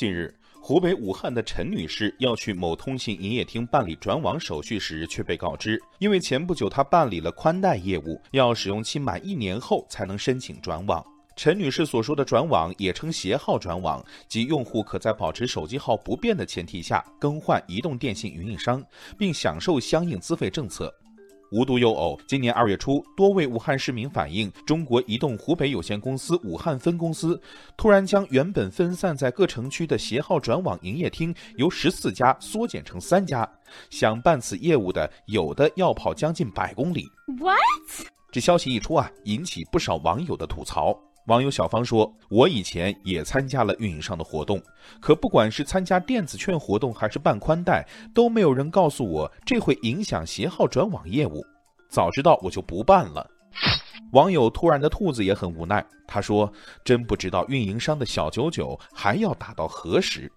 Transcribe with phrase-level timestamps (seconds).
[0.00, 11.04] 近日，湖北武汉的陈女士要去某通信营业厅办理转网手续时，却被告知，因为前不久她办理了宽带业务，要使用期满一年后才能申请转网。
[11.36, 18.82] 陈女士所说的转网也称携号转网，即用户可在保持手机号不变的前提下更换移动电信运营商，
[19.18, 20.90] 并享受相应资费政策。
[21.50, 27.40] 无独有偶，今年二月初，多位武汉市民反映，中国移动湖北有限公司武汉分公司
[27.76, 33.48] 突然将原本分散在各城区的携号转网营业厅由十四家缩减成三家，
[33.90, 37.04] 想办此业务的有的要跑将近百公里。
[37.40, 38.06] What？
[38.30, 40.96] 这消息一出啊，引起不少网友的吐槽。
[41.26, 44.60] 网友小芳说：“我以前也参加了运营商的活动，
[45.00, 51.44] 可不管是参加电子券活动还是办宽带，都没有人告诉我这会影响携号转网业务。
[51.88, 53.28] 早知道我就不办了。”
[54.12, 56.52] 网友突然的兔子也很无奈，他说
[56.84, 60.30] ：“真不知道运营商的小九九还要打到何时。”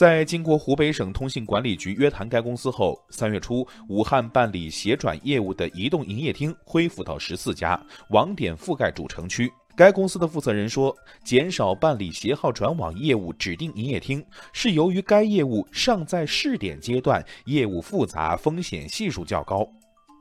[0.00, 9.52] 在经过湖北省通信管理局约谈该公司后，三月初，武汉办理携转业务的移动营业厅恢复到十四家，网点覆盖主城区。
[9.76, 19.70] 该公司的负责人说，减少办理携号转网业务指定营业厅，是由于该业务尚在试点阶段，业务复杂，风险系数较高。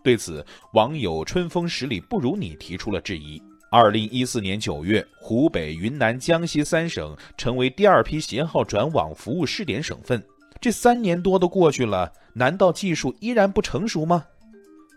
[0.03, 3.41] 对此，网友春风十里不如你提出了质疑。
[3.71, 10.23] 二零一四年九月，湖北、云南、江西三省成为第二批携号转网服务试点省份。
[10.59, 14.25] 这三年多都过去了，难道技术依然不成熟吗？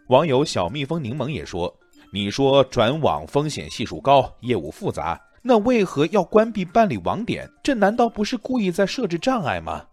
[0.09, 1.73] 网友小蜜蜂柠檬也说
[2.11, 7.47] ：“你说转网风险系数高，业务复杂，那为何要关闭办理网点？
[7.63, 9.85] 这难道不是故意在设置障碍吗？”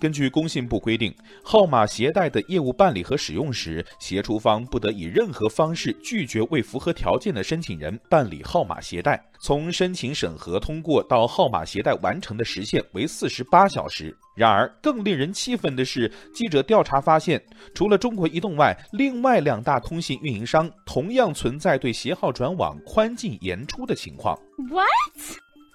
[0.00, 9.20] 根据工信部规定，号码携带的业务办理和使用时，携出方不得以任何方式拒绝未符合条件的申请人办理号码携带。
[9.40, 14.16] 从申请审核通过到号码携带完成的时限为四十八小时。
[14.36, 17.42] 然而，更令人气愤的是，记者调查发现，
[17.74, 24.38] 除了中国移动外，另外两大通信运营商同样存在对携号转网宽进严出的情况。
[24.70, 24.86] What？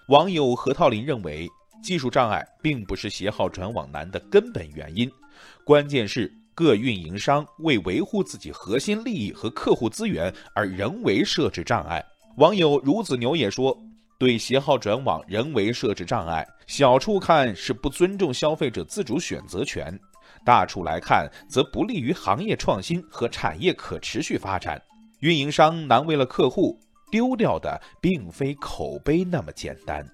[0.08, 1.50] 网友何涛林认为。
[1.84, 5.12] 技术障碍并不是携号转网难的根本原因，
[5.66, 12.04] 关键是各运营商为维护自己核心利益和客户资源而人为设置障碍。
[12.38, 13.78] 网友孺子牛也说，
[14.18, 20.00] 对携号转网人为设置障碍，小处看是不尊重消费者自主选择权，
[20.46, 24.82] 大处来看则不利于行业创新和产业可持续发展。
[25.20, 26.80] 运营商难为了客户，
[27.12, 30.06] 丢掉的并非口碑那么简单。